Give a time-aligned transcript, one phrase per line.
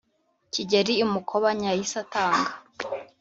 [0.53, 2.51] kigeli i mukobanya yahise atanga